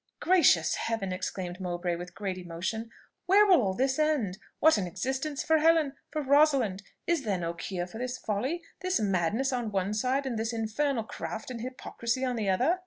[0.19, 2.89] "Gracious Heaven!" exclaimed Mowbray with great emotion,
[3.27, 4.39] "where will all this end?
[4.59, 6.81] What an existence for Helen, for Rosalind?
[7.05, 11.03] Is there no cure for this folly, this madness on one side, and this infernal
[11.03, 12.79] craft and hypocrisy on the other?"